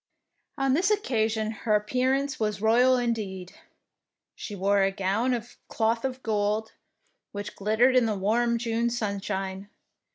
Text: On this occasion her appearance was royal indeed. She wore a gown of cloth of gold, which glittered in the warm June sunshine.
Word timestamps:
On 0.57 0.73
this 0.73 0.89
occasion 0.89 1.51
her 1.51 1.75
appearance 1.75 2.39
was 2.39 2.59
royal 2.59 2.97
indeed. 2.97 3.53
She 4.33 4.55
wore 4.55 4.81
a 4.81 4.89
gown 4.89 5.31
of 5.35 5.57
cloth 5.67 6.03
of 6.03 6.23
gold, 6.23 6.71
which 7.33 7.55
glittered 7.55 7.95
in 7.95 8.07
the 8.07 8.17
warm 8.17 8.57
June 8.57 8.89
sunshine. 8.89 9.69